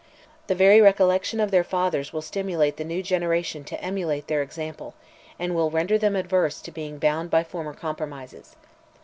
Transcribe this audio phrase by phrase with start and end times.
[0.47, 4.95] The very recollection of their fathers will stimulate the new generation to emulate their example,
[5.37, 8.55] and will render them averse to being bound by former compromises.